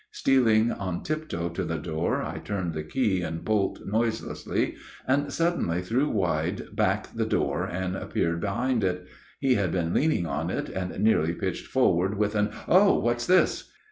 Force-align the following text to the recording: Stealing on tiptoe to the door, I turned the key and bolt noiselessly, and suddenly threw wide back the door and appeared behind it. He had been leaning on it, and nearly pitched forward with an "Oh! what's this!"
Stealing 0.11 0.71
on 0.71 1.03
tiptoe 1.03 1.49
to 1.49 1.63
the 1.63 1.77
door, 1.77 2.23
I 2.23 2.39
turned 2.39 2.73
the 2.73 2.81
key 2.81 3.21
and 3.21 3.45
bolt 3.45 3.81
noiselessly, 3.85 4.73
and 5.07 5.31
suddenly 5.31 5.83
threw 5.83 6.09
wide 6.09 6.75
back 6.75 7.13
the 7.13 7.23
door 7.23 7.65
and 7.65 7.95
appeared 7.95 8.41
behind 8.41 8.83
it. 8.83 9.05
He 9.39 9.53
had 9.53 9.71
been 9.71 9.93
leaning 9.93 10.25
on 10.25 10.49
it, 10.49 10.69
and 10.69 10.99
nearly 11.03 11.33
pitched 11.33 11.67
forward 11.67 12.17
with 12.17 12.33
an 12.33 12.49
"Oh! 12.67 12.97
what's 12.99 13.27
this!" 13.27 13.71